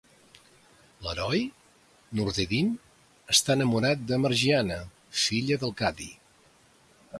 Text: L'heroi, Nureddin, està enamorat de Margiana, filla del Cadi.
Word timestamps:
L'heroi, 1.07 1.41
Nureddin, 2.19 2.71
està 3.35 3.57
enamorat 3.59 4.03
de 4.13 4.21
Margiana, 4.25 4.81
filla 5.27 5.63
del 5.65 5.79
Cadi. 5.83 6.09